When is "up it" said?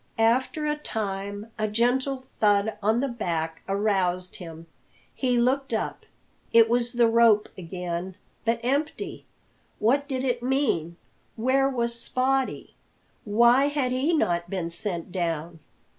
5.75-6.67